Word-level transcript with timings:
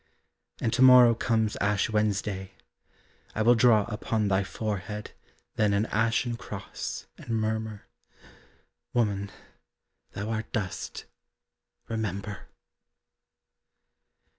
And 0.59 0.73
to 0.73 0.81
morrow 0.81 1.13
comes 1.13 1.55
Ash 1.57 1.87
Wednesday, 1.87 2.53
I 3.35 3.43
will 3.43 3.53
draw 3.53 3.83
upon 3.83 4.29
thy 4.29 4.43
forehead 4.43 5.11
Then 5.57 5.73
an 5.75 5.85
ashen 5.91 6.37
cross, 6.37 7.05
and 7.19 7.29
murmur, 7.29 7.85
Woman, 8.95 9.29
thou 10.13 10.31
art 10.31 10.51
dust 10.51 11.05
remember! 11.87 12.47